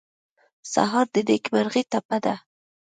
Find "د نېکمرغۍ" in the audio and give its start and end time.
1.13-1.83